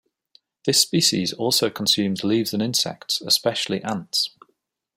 [0.65, 4.31] This species also consumes leaves and insects, especially ants.